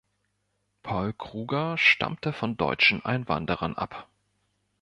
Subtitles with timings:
[0.81, 4.07] Paul Kruger stammte von deutschen Einwanderern ab.